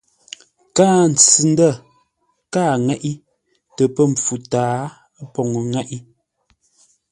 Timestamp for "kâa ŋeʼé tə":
2.53-3.83